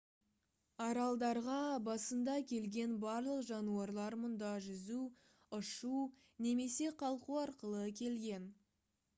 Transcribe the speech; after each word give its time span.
аралдарға 0.85 1.57
басында 1.87 2.37
келген 2.51 2.95
барлық 3.03 3.43
жануарлар 3.49 4.17
мұнда 4.23 4.55
жүзу 4.69 4.97
ұшу 5.59 6.01
немесе 6.47 6.93
қалқу 7.03 7.39
арқылы 7.45 7.85
келген 8.03 8.51